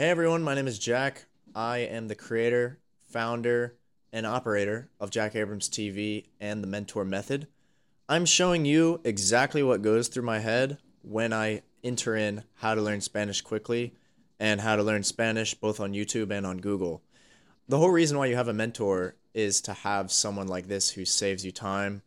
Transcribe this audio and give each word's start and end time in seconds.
Hey 0.00 0.08
everyone, 0.08 0.42
my 0.42 0.54
name 0.54 0.66
is 0.66 0.78
Jack. 0.78 1.26
I 1.54 1.80
am 1.80 2.08
the 2.08 2.14
creator, 2.14 2.78
founder, 3.10 3.76
and 4.14 4.26
operator 4.26 4.88
of 4.98 5.10
Jack 5.10 5.36
Abrams 5.36 5.68
TV 5.68 6.24
and 6.40 6.62
the 6.62 6.66
Mentor 6.66 7.04
Method. 7.04 7.48
I'm 8.08 8.24
showing 8.24 8.64
you 8.64 9.02
exactly 9.04 9.62
what 9.62 9.82
goes 9.82 10.08
through 10.08 10.22
my 10.22 10.38
head 10.38 10.78
when 11.02 11.34
I 11.34 11.60
enter 11.84 12.16
in 12.16 12.44
how 12.54 12.74
to 12.74 12.80
learn 12.80 13.02
Spanish 13.02 13.42
quickly 13.42 13.92
and 14.38 14.62
how 14.62 14.74
to 14.74 14.82
learn 14.82 15.02
Spanish 15.02 15.52
both 15.52 15.80
on 15.80 15.92
YouTube 15.92 16.30
and 16.30 16.46
on 16.46 16.60
Google. 16.60 17.02
The 17.68 17.76
whole 17.76 17.90
reason 17.90 18.16
why 18.16 18.24
you 18.24 18.36
have 18.36 18.48
a 18.48 18.54
mentor 18.54 19.16
is 19.34 19.60
to 19.60 19.74
have 19.74 20.10
someone 20.10 20.46
like 20.46 20.66
this 20.66 20.88
who 20.88 21.04
saves 21.04 21.44
you 21.44 21.52
time, 21.52 22.00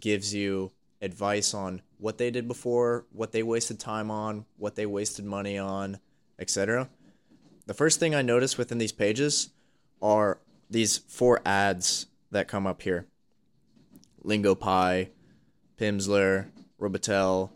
gives 0.00 0.34
you 0.34 0.72
advice 1.00 1.54
on 1.54 1.82
what 1.98 2.18
they 2.18 2.32
did 2.32 2.48
before, 2.48 3.06
what 3.12 3.30
they 3.30 3.44
wasted 3.44 3.78
time 3.78 4.10
on, 4.10 4.46
what 4.56 4.74
they 4.74 4.84
wasted 4.84 5.24
money 5.24 5.56
on, 5.58 6.00
etc. 6.40 6.88
The 7.66 7.74
first 7.74 7.98
thing 7.98 8.14
I 8.14 8.22
notice 8.22 8.56
within 8.56 8.78
these 8.78 8.92
pages 8.92 9.50
are 10.00 10.38
these 10.70 10.98
four 10.98 11.40
ads 11.44 12.06
that 12.30 12.48
come 12.48 12.66
up 12.66 12.82
here. 12.82 13.06
Lingo 14.22 14.54
LingoPie, 14.54 15.08
Pimsleur, 15.78 16.46
Robotel, 16.80 17.50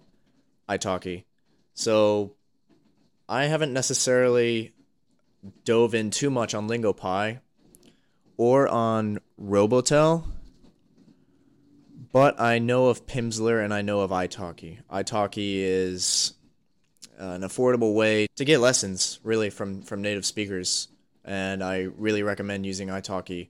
italki. 0.68 1.24
So 1.74 2.34
I 3.28 3.44
haven't 3.44 3.72
necessarily 3.72 4.72
dove 5.64 5.94
in 5.94 6.10
too 6.10 6.30
much 6.30 6.54
on 6.54 6.66
Lingo 6.66 6.92
LingoPie 6.92 7.40
or 8.36 8.68
on 8.68 9.20
Robotel, 9.40 10.24
but 12.12 12.40
I 12.40 12.58
know 12.58 12.86
of 12.86 13.06
Pimsleur 13.06 13.62
and 13.64 13.72
I 13.72 13.82
know 13.82 14.00
of 14.00 14.10
italki. 14.10 14.78
italki 14.90 15.58
is 15.58 16.34
Uh, 17.20 17.32
an 17.34 17.42
affordable 17.42 17.94
way 17.94 18.26
to 18.34 18.46
get 18.46 18.60
lessons 18.60 19.20
really 19.22 19.50
from 19.50 19.82
from 19.82 20.00
native 20.00 20.24
speakers 20.24 20.88
and 21.24 21.62
I 21.62 21.88
really 21.98 22.22
recommend 22.22 22.64
using 22.64 22.88
italki 22.88 23.48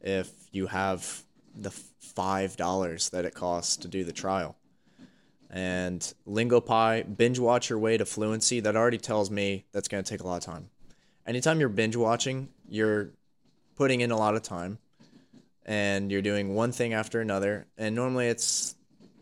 if 0.00 0.30
you 0.52 0.68
have 0.68 1.22
the 1.54 1.70
five 1.70 2.56
dollars 2.56 3.10
that 3.10 3.24
it 3.24 3.34
costs 3.34 3.76
to 3.78 3.88
do 3.88 4.04
the 4.04 4.12
trial. 4.12 4.56
And 5.50 6.00
LingoPie, 6.28 7.16
binge 7.16 7.40
watch 7.40 7.70
your 7.70 7.78
way 7.78 7.96
to 7.96 8.04
fluency. 8.04 8.60
That 8.60 8.76
already 8.76 8.98
tells 8.98 9.30
me 9.30 9.64
that's 9.72 9.88
going 9.88 10.04
to 10.04 10.08
take 10.08 10.22
a 10.22 10.26
lot 10.26 10.36
of 10.36 10.44
time. 10.44 10.70
Anytime 11.26 11.58
you're 11.58 11.68
binge 11.68 11.96
watching, 11.96 12.48
you're 12.68 13.10
putting 13.74 14.00
in 14.00 14.12
a 14.12 14.16
lot 14.16 14.36
of 14.36 14.42
time, 14.42 14.78
and 15.66 16.12
you're 16.12 16.22
doing 16.22 16.54
one 16.54 16.70
thing 16.70 16.92
after 16.92 17.20
another. 17.20 17.66
And 17.76 17.96
normally 17.96 18.28
it's 18.28 18.76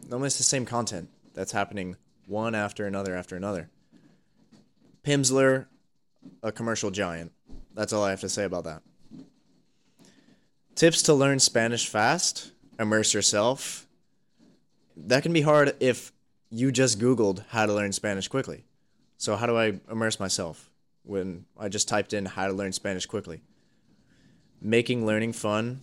normally 0.08 0.26
it's 0.26 0.38
the 0.38 0.44
same 0.44 0.66
content 0.66 1.08
that's 1.32 1.52
happening 1.52 1.96
one 2.26 2.54
after 2.54 2.86
another 2.86 3.16
after 3.16 3.34
another. 3.34 3.70
Pimsleur, 5.02 5.66
a 6.42 6.52
commercial 6.52 6.90
giant. 6.90 7.32
That's 7.74 7.92
all 7.92 8.04
I 8.04 8.10
have 8.10 8.20
to 8.20 8.28
say 8.28 8.44
about 8.44 8.64
that. 8.64 8.82
Tips 10.74 11.02
to 11.02 11.14
learn 11.14 11.40
Spanish 11.40 11.88
fast. 11.88 12.52
Immerse 12.78 13.12
yourself. 13.12 13.86
That 14.96 15.22
can 15.22 15.32
be 15.32 15.40
hard 15.40 15.74
if 15.80 16.12
you 16.50 16.72
just 16.72 16.98
Googled 16.98 17.44
how 17.48 17.66
to 17.66 17.74
learn 17.74 17.92
Spanish 17.92 18.28
quickly. 18.28 18.64
So, 19.16 19.36
how 19.36 19.46
do 19.46 19.56
I 19.56 19.80
immerse 19.90 20.20
myself 20.20 20.70
when 21.02 21.44
I 21.58 21.68
just 21.68 21.88
typed 21.88 22.12
in 22.12 22.24
how 22.24 22.46
to 22.46 22.52
learn 22.52 22.72
Spanish 22.72 23.06
quickly? 23.06 23.40
Making 24.60 25.04
learning 25.06 25.32
fun. 25.32 25.80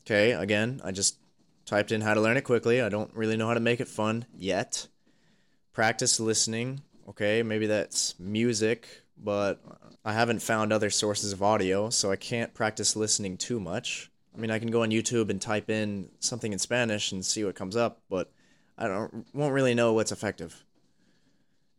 Okay, 0.00 0.32
again, 0.32 0.80
I 0.84 0.90
just 0.90 1.16
typed 1.64 1.92
in 1.92 2.00
how 2.00 2.14
to 2.14 2.20
learn 2.20 2.36
it 2.36 2.44
quickly. 2.44 2.82
I 2.82 2.88
don't 2.88 3.14
really 3.14 3.36
know 3.36 3.48
how 3.48 3.54
to 3.54 3.60
make 3.60 3.80
it 3.80 3.88
fun 3.88 4.26
yet. 4.36 4.88
Practice 5.72 6.20
listening. 6.20 6.82
Okay, 7.08 7.42
maybe 7.42 7.66
that's 7.66 8.18
music, 8.18 9.02
but 9.16 9.60
I 10.04 10.12
haven't 10.12 10.40
found 10.40 10.72
other 10.72 10.90
sources 10.90 11.32
of 11.32 11.42
audio, 11.42 11.90
so 11.90 12.10
I 12.10 12.16
can't 12.16 12.54
practice 12.54 12.96
listening 12.96 13.36
too 13.36 13.60
much. 13.60 14.10
I 14.34 14.40
mean, 14.40 14.50
I 14.50 14.58
can 14.58 14.70
go 14.70 14.82
on 14.82 14.90
YouTube 14.90 15.28
and 15.30 15.40
type 15.40 15.68
in 15.68 16.08
something 16.20 16.52
in 16.52 16.58
Spanish 16.58 17.12
and 17.12 17.24
see 17.24 17.44
what 17.44 17.54
comes 17.54 17.76
up, 17.76 18.00
but 18.08 18.30
I 18.78 18.88
don't 18.88 19.26
won't 19.34 19.52
really 19.52 19.74
know 19.74 19.92
what's 19.92 20.12
effective. 20.12 20.64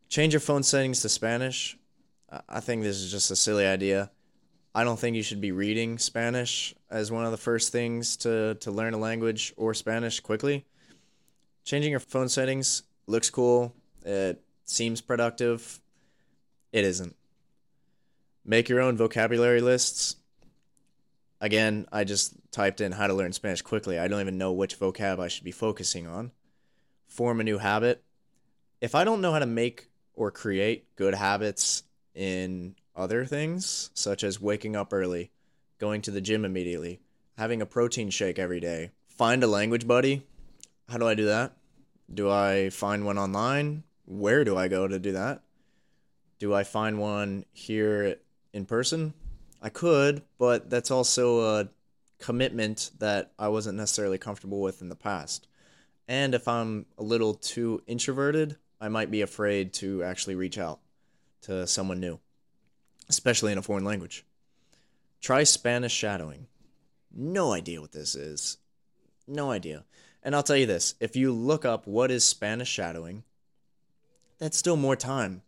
Change 0.09 0.33
your 0.33 0.39
phone 0.39 0.63
settings 0.63 1.01
to 1.01 1.09
Spanish. 1.09 1.77
I 2.47 2.59
think 2.59 2.83
this 2.83 2.97
is 2.97 3.11
just 3.11 3.31
a 3.31 3.35
silly 3.35 3.65
idea. 3.65 4.11
I 4.75 4.83
don't 4.83 4.99
think 4.99 5.15
you 5.15 5.23
should 5.23 5.41
be 5.41 5.51
reading 5.51 5.99
Spanish 5.99 6.73
as 6.89 7.11
one 7.11 7.25
of 7.25 7.31
the 7.31 7.37
first 7.37 7.71
things 7.71 8.17
to, 8.17 8.55
to 8.55 8.71
learn 8.71 8.93
a 8.93 8.97
language 8.97 9.53
or 9.55 9.73
Spanish 9.73 10.19
quickly. 10.19 10.65
Changing 11.63 11.91
your 11.91 11.99
phone 11.99 12.29
settings 12.29 12.83
looks 13.05 13.29
cool. 13.29 13.73
It 14.03 14.41
seems 14.65 15.01
productive. 15.01 15.79
It 16.71 16.85
isn't. 16.85 17.15
Make 18.45 18.69
your 18.69 18.81
own 18.81 18.97
vocabulary 18.97 19.61
lists. 19.61 20.17
Again, 21.39 21.87
I 21.91 22.03
just 22.03 22.33
typed 22.51 22.81
in 22.81 22.91
how 22.91 23.07
to 23.07 23.13
learn 23.13 23.33
Spanish 23.33 23.61
quickly. 23.61 23.99
I 23.99 24.07
don't 24.07 24.21
even 24.21 24.37
know 24.37 24.53
which 24.53 24.79
vocab 24.79 25.19
I 25.19 25.27
should 25.27 25.43
be 25.43 25.51
focusing 25.51 26.07
on. 26.07 26.31
Form 27.07 27.39
a 27.39 27.43
new 27.43 27.57
habit. 27.57 28.03
If 28.81 28.95
I 28.95 29.03
don't 29.03 29.21
know 29.21 29.31
how 29.31 29.39
to 29.39 29.45
make 29.45 29.89
or 30.13 30.31
create 30.31 30.95
good 30.95 31.13
habits 31.13 31.83
in 32.15 32.75
other 32.95 33.25
things, 33.25 33.89
such 33.93 34.23
as 34.23 34.41
waking 34.41 34.75
up 34.75 34.93
early, 34.93 35.31
going 35.79 36.01
to 36.03 36.11
the 36.11 36.21
gym 36.21 36.45
immediately, 36.45 36.99
having 37.37 37.61
a 37.61 37.65
protein 37.65 38.09
shake 38.09 38.39
every 38.39 38.59
day, 38.59 38.91
find 39.07 39.43
a 39.43 39.47
language 39.47 39.87
buddy. 39.87 40.25
How 40.89 40.97
do 40.97 41.07
I 41.07 41.15
do 41.15 41.25
that? 41.25 41.53
Do 42.13 42.29
I 42.29 42.69
find 42.69 43.05
one 43.05 43.17
online? 43.17 43.83
Where 44.05 44.43
do 44.43 44.57
I 44.57 44.67
go 44.67 44.87
to 44.87 44.99
do 44.99 45.13
that? 45.13 45.41
Do 46.39 46.53
I 46.53 46.63
find 46.63 46.99
one 46.99 47.45
here 47.53 48.17
in 48.51 48.65
person? 48.65 49.13
I 49.61 49.69
could, 49.69 50.23
but 50.37 50.69
that's 50.69 50.91
also 50.91 51.59
a 51.59 51.69
commitment 52.19 52.91
that 52.99 53.31
I 53.39 53.47
wasn't 53.47 53.77
necessarily 53.77 54.17
comfortable 54.17 54.61
with 54.61 54.81
in 54.81 54.89
the 54.89 54.95
past. 54.95 55.47
And 56.07 56.35
if 56.35 56.47
I'm 56.47 56.85
a 56.97 57.03
little 57.03 57.33
too 57.33 57.81
introverted, 57.87 58.57
I 58.81 58.89
might 58.89 59.09
be 59.09 59.21
afraid 59.21 59.73
to 59.75 60.03
actually 60.03 60.35
reach 60.35 60.57
out 60.57 60.79
to 61.43 61.65
someone 61.65 61.99
new, 61.99 62.19
especially 63.07 63.51
in 63.51 63.57
a 63.57 63.61
foreign 63.61 63.85
language. 63.85 64.25
Try 65.21 65.43
Spanish 65.43 65.93
shadowing. 65.93 66.47
No 67.13 67.53
idea 67.53 67.79
what 67.79 67.93
this 67.93 68.15
is. 68.15 68.57
No 69.27 69.51
idea. 69.51 69.85
And 70.21 70.35
I'll 70.35 70.43
tell 70.43 70.57
you 70.57 70.65
this 70.65 70.95
if 70.99 71.15
you 71.15 71.31
look 71.31 71.63
up 71.63 71.87
what 71.87 72.11
is 72.11 72.25
Spanish 72.25 72.69
shadowing, 72.69 73.23
that's 74.43 74.57
still 74.57 74.75
more 74.75 74.97
time 74.97 75.41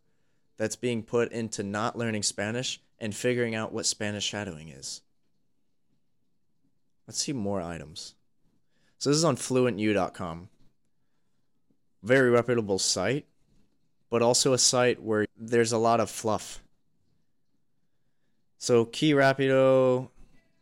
that's 0.56 0.78
being 0.78 1.04
put 1.04 1.30
into 1.34 1.62
not 1.64 1.98
learning 1.98 2.24
Spanish 2.24 2.80
and 2.98 3.14
figuring 3.14 3.54
out 3.54 3.74
what 3.74 3.86
Spanish 3.86 4.24
shadowing 4.24 4.70
is. 4.70 5.02
Let's 7.06 7.20
see 7.20 7.34
more 7.34 7.62
items. 7.62 8.16
So 8.98 9.10
this 9.10 9.18
is 9.18 9.26
on 9.26 9.36
fluentu.com. 9.36 10.48
Very 12.04 12.30
reputable 12.30 12.80
site, 12.80 13.26
but 14.10 14.22
also 14.22 14.54
a 14.54 14.58
site 14.58 15.04
where 15.04 15.26
there's 15.38 15.74
a 15.74 15.78
lot 15.78 16.00
of 16.00 16.10
fluff. 16.10 16.64
So 18.58 18.86
Key 18.86 19.12
Rapido, 19.12 20.08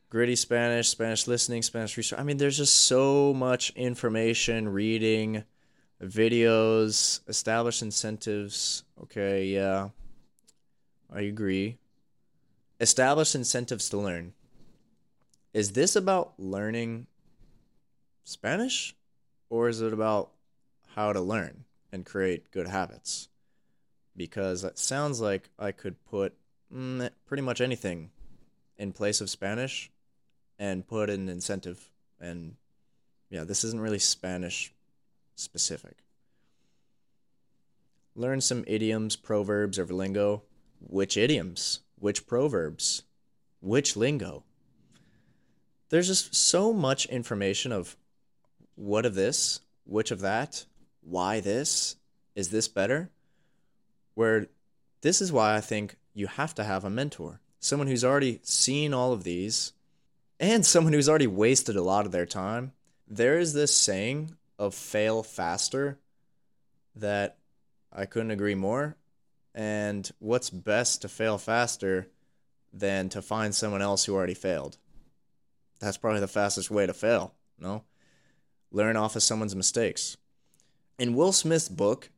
Gritty 0.10 0.36
Spanish, 0.36 0.90
Spanish 0.90 1.28
listening, 1.28 1.62
Spanish 1.62 1.96
research. 1.96 2.20
I 2.20 2.24
mean, 2.24 2.38
there's 2.38 2.58
just 2.58 2.88
so 2.88 3.32
much 3.32 3.70
information, 3.76 4.70
reading, 4.70 5.44
videos, 6.04 7.22
establish 7.28 7.82
incentives. 7.82 8.84
Okay, 9.04 9.46
yeah. 9.46 9.90
I 11.12 11.22
agree. 11.22 11.78
Establish 12.80 13.36
incentives 13.36 13.90
to 13.90 13.98
learn. 13.98 14.34
Is 15.54 15.74
this 15.74 15.96
about 15.96 16.34
learning 16.40 17.08
Spanish 18.24 18.96
or 19.50 19.70
is 19.70 19.82
it 19.82 19.94
about 19.94 20.32
how 20.96 21.14
to 21.14 21.22
learn 21.22 21.66
and 21.92 22.06
create 22.06 22.52
good 22.52 22.68
habits? 22.68 23.30
Because 24.18 24.64
it 24.64 24.80
sounds 24.80 25.22
like 25.22 25.50
I 25.60 25.72
could 25.72 26.04
put 26.06 26.34
mm, 26.74 27.10
pretty 27.28 27.44
much 27.44 27.62
anything 27.62 28.10
in 28.78 28.92
place 28.92 29.22
of 29.22 29.30
Spanish 29.30 29.92
and 30.58 30.88
put 30.88 31.10
an 31.10 31.30
incentive. 31.30 31.92
And 32.20 32.56
yeah, 33.30 33.44
this 33.44 33.64
isn't 33.64 33.80
really 33.80 34.00
Spanish 34.00 34.73
specific. 35.36 35.98
Learn 38.16 38.42
some 38.42 38.64
idioms, 38.68 39.16
proverbs, 39.16 39.80
or 39.80 39.86
lingo. 39.86 40.44
Which 40.80 41.18
idioms? 41.18 41.80
Which 41.98 42.28
proverbs? 42.28 43.04
Which 43.62 43.96
lingo? 43.96 44.44
There's 45.90 46.08
just 46.08 46.36
so 46.36 46.74
much 46.74 47.06
information 47.08 47.72
of 47.72 47.96
what 48.76 49.06
of 49.06 49.16
this, 49.16 49.62
which 49.86 50.12
of 50.12 50.22
that, 50.22 50.66
why 51.02 51.40
this, 51.40 51.96
is 52.36 52.50
this 52.50 52.68
better? 52.68 53.10
Where 54.16 54.48
this 55.02 55.22
is 55.22 55.32
why 55.32 55.56
I 55.56 55.62
think 55.62 55.98
you 56.14 56.28
have 56.28 56.56
to 56.56 56.64
have 56.64 56.84
a 56.84 56.90
mentor, 56.90 57.40
someone 57.60 57.88
who's 57.88 58.04
already 58.04 58.40
seen 58.44 58.94
all 58.94 59.12
of 59.12 59.24
these 59.24 59.74
and 60.40 60.66
someone 60.66 60.94
who's 60.94 61.10
already 61.10 61.28
wasted 61.28 61.76
a 61.76 61.82
lot 61.82 62.06
of 62.06 62.12
their 62.12 62.26
time. 62.26 62.74
There 63.08 63.38
is 63.38 63.54
this 63.54 63.76
saying 63.76 64.36
of 64.58 64.74
fail 64.74 65.24
faster 65.24 66.00
that 66.96 67.38
I 67.92 68.06
couldn't 68.06 68.32
agree 68.32 68.56
more. 68.56 68.98
And 69.56 70.10
what's 70.20 70.50
best 70.50 71.02
to 71.02 71.10
fail 71.10 71.38
faster 71.38 72.08
than 72.72 73.10
to 73.10 73.22
find 73.22 73.54
someone 73.54 73.82
else 73.82 74.06
who 74.06 74.16
already 74.16 74.34
failed? 74.34 74.78
That's 75.80 75.98
probably 75.98 76.22
the 76.22 76.28
fastest 76.28 76.72
way 76.72 76.86
to 76.88 76.94
fail, 76.94 77.34
no? 77.60 77.84
Learn 78.72 78.98
off 78.98 79.16
of 79.16 79.24
someone's 79.24 79.56
mistakes. 79.56 80.18
In 80.98 81.16
Will 81.16 81.32
Smith's 81.32 81.70
book, 81.70 82.10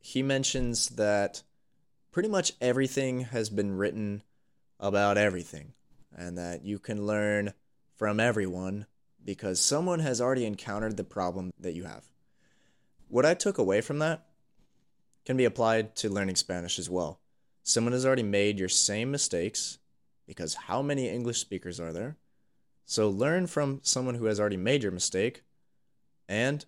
he 0.00 0.22
mentions 0.22 0.90
that 0.90 1.42
pretty 2.12 2.28
much 2.28 2.52
everything 2.60 3.20
has 3.20 3.50
been 3.50 3.76
written 3.76 4.22
about 4.78 5.18
everything 5.18 5.72
and 6.16 6.38
that 6.38 6.64
you 6.64 6.78
can 6.78 7.06
learn 7.06 7.52
from 7.96 8.20
everyone 8.20 8.86
because 9.28 9.60
someone 9.60 10.00
has 10.00 10.22
already 10.22 10.46
encountered 10.46 10.96
the 10.96 11.04
problem 11.04 11.52
that 11.60 11.74
you 11.74 11.84
have. 11.84 12.02
What 13.08 13.26
I 13.26 13.34
took 13.34 13.58
away 13.58 13.82
from 13.82 13.98
that 13.98 14.24
can 15.26 15.36
be 15.36 15.44
applied 15.44 15.94
to 15.96 16.08
learning 16.08 16.36
Spanish 16.36 16.78
as 16.78 16.88
well. 16.88 17.20
Someone 17.62 17.92
has 17.92 18.06
already 18.06 18.22
made 18.22 18.58
your 18.58 18.70
same 18.70 19.10
mistakes 19.10 19.76
because 20.26 20.54
how 20.54 20.80
many 20.80 21.10
English 21.10 21.40
speakers 21.40 21.78
are 21.78 21.92
there? 21.92 22.16
So 22.86 23.10
learn 23.10 23.48
from 23.48 23.80
someone 23.82 24.14
who 24.14 24.24
has 24.24 24.40
already 24.40 24.56
made 24.56 24.82
your 24.82 24.92
mistake 24.92 25.42
and 26.26 26.64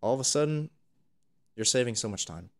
all 0.00 0.14
of 0.14 0.20
a 0.20 0.24
sudden 0.24 0.70
you're 1.56 1.64
saving 1.64 1.96
so 1.96 2.08
much 2.08 2.26
time. 2.26 2.50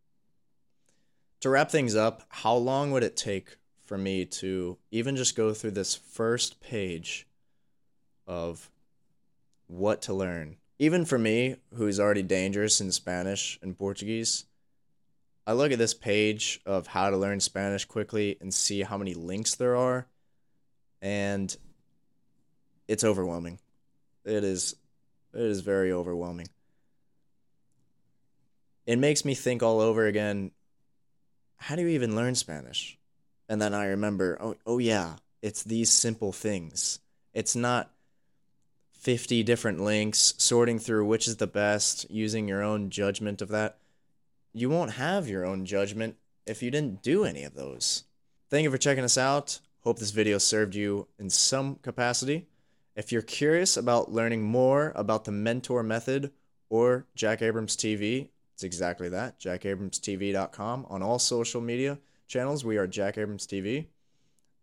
To 1.42 1.48
wrap 1.48 1.70
things 1.70 1.94
up, 1.94 2.24
how 2.28 2.56
long 2.56 2.90
would 2.90 3.04
it 3.04 3.16
take 3.16 3.56
for 3.84 3.96
me 3.96 4.24
to 4.24 4.78
even 4.90 5.14
just 5.14 5.36
go 5.36 5.54
through 5.54 5.70
this 5.70 5.94
first 5.94 6.60
page 6.60 7.28
of 8.26 8.68
what 9.72 10.02
to 10.02 10.14
learn. 10.14 10.56
Even 10.78 11.04
for 11.04 11.18
me, 11.18 11.56
who's 11.74 11.98
already 11.98 12.22
dangerous 12.22 12.80
in 12.80 12.92
Spanish 12.92 13.58
and 13.62 13.76
Portuguese, 13.76 14.44
I 15.46 15.54
look 15.54 15.72
at 15.72 15.78
this 15.78 15.94
page 15.94 16.60
of 16.66 16.86
how 16.86 17.10
to 17.10 17.16
learn 17.16 17.40
Spanish 17.40 17.84
quickly 17.84 18.36
and 18.40 18.52
see 18.52 18.82
how 18.82 18.98
many 18.98 19.14
links 19.14 19.54
there 19.54 19.76
are, 19.76 20.06
and 21.00 21.54
it's 22.86 23.02
overwhelming. 23.02 23.58
It 24.24 24.44
is 24.44 24.76
it 25.34 25.40
is 25.40 25.60
very 25.60 25.90
overwhelming. 25.90 26.48
It 28.86 28.98
makes 28.98 29.24
me 29.24 29.34
think 29.34 29.62
all 29.62 29.80
over 29.80 30.06
again, 30.06 30.50
how 31.56 31.76
do 31.76 31.82
you 31.82 31.88
even 31.88 32.14
learn 32.14 32.34
Spanish? 32.34 32.98
And 33.48 33.62
then 33.62 33.74
I 33.74 33.86
remember, 33.86 34.36
oh, 34.40 34.56
oh 34.66 34.78
yeah, 34.78 35.16
it's 35.40 35.62
these 35.62 35.90
simple 35.90 36.32
things. 36.32 36.98
It's 37.32 37.56
not 37.56 37.91
50 39.02 39.42
different 39.42 39.80
links, 39.80 40.32
sorting 40.38 40.78
through 40.78 41.04
which 41.04 41.26
is 41.26 41.38
the 41.38 41.46
best, 41.48 42.08
using 42.08 42.46
your 42.46 42.62
own 42.62 42.88
judgment 42.88 43.42
of 43.42 43.48
that. 43.48 43.78
You 44.52 44.70
won't 44.70 44.92
have 44.92 45.28
your 45.28 45.44
own 45.44 45.66
judgment 45.66 46.14
if 46.46 46.62
you 46.62 46.70
didn't 46.70 47.02
do 47.02 47.24
any 47.24 47.42
of 47.42 47.54
those. 47.54 48.04
Thank 48.48 48.62
you 48.62 48.70
for 48.70 48.78
checking 48.78 49.02
us 49.02 49.18
out. 49.18 49.58
Hope 49.80 49.98
this 49.98 50.12
video 50.12 50.38
served 50.38 50.76
you 50.76 51.08
in 51.18 51.30
some 51.30 51.76
capacity. 51.82 52.46
If 52.94 53.10
you're 53.10 53.22
curious 53.22 53.76
about 53.76 54.12
learning 54.12 54.44
more 54.44 54.92
about 54.94 55.24
the 55.24 55.32
mentor 55.32 55.82
method 55.82 56.30
or 56.68 57.04
Jack 57.16 57.42
Abrams 57.42 57.76
TV, 57.76 58.28
it's 58.54 58.62
exactly 58.62 59.08
that, 59.08 59.40
jackabramstv.com 59.40 60.86
on 60.88 61.02
all 61.02 61.18
social 61.18 61.60
media 61.60 61.98
channels. 62.28 62.64
We 62.64 62.76
are 62.76 62.86
Jack 62.86 63.18
Abrams 63.18 63.48
TV. 63.48 63.86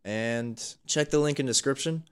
And 0.05 0.63
check 0.87 1.09
the 1.09 1.19
link 1.19 1.41
in 1.41 1.45
description. 1.45 2.03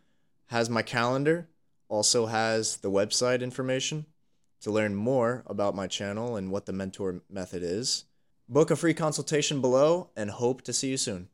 Has 0.48 0.70
my 0.70 0.82
calendar, 0.82 1.48
also 1.90 2.26
has 2.26 2.78
the 2.78 2.92
website 2.92 3.42
information 3.42 4.06
to 4.62 4.72
learn 4.72 4.96
more 4.96 5.44
about 5.46 5.76
my 5.76 5.88
channel 5.88 6.36
and 6.36 6.52
what 6.52 6.66
the 6.66 6.74
mentor 6.74 7.22
method 7.30 7.64
is. 7.64 8.06
Book 8.50 8.72
a 8.72 8.76
free 8.76 8.94
consultation 8.94 9.62
below 9.62 10.10
and 10.16 10.32
hope 10.32 10.62
to 10.64 10.74
see 10.74 10.90
you 10.90 10.98
soon. 10.98 11.30